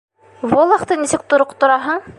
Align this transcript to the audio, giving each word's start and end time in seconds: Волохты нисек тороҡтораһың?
Волохты 0.53 0.97
нисек 1.03 1.29
тороҡтораһың? 1.35 2.07